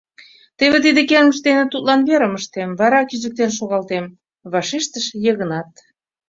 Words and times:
—Теве 0.57 0.77
тиде 0.85 1.01
кермыч 1.09 1.37
дене 1.47 1.63
тудлан 1.71 2.01
верым 2.09 2.33
ыштем, 2.39 2.69
вара 2.79 2.99
кӱзыктен 3.09 3.51
шогалтем,— 3.57 4.05
вашештыш 4.51 5.05
Йыгнат. 5.23 5.69